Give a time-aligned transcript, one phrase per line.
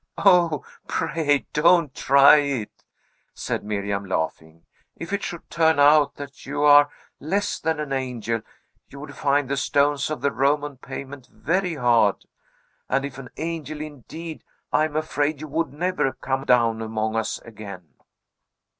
[0.17, 2.83] "O, pray don't try it!"
[3.35, 6.89] said Miriam, laughing; "If it should turn out that you are
[7.19, 8.41] less than an angel,
[8.89, 12.25] you would find the stones of the Roman pavement very hard;
[12.89, 14.43] and if an angel, indeed,
[14.73, 17.93] I am afraid you would never come down among us again."